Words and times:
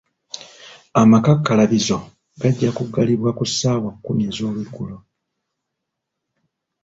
Amakakkalabizo 1.01 1.97
gajja 2.41 2.69
kugalibwa 2.77 3.29
ku 3.37 3.43
ssaawa 3.49 3.89
kumi 4.03 4.21
ez'olweggulo. 4.29 4.97